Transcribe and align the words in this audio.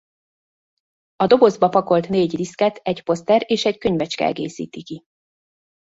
A 1.15 1.27
dobozba 1.27 1.69
pakolt 1.69 2.09
négy 2.09 2.35
diszket 2.35 2.75
egy 2.83 3.03
poszter 3.03 3.43
és 3.45 3.65
egy 3.65 3.77
könyvecske 3.77 4.25
egészíti 4.25 4.83
ki. 4.83 5.03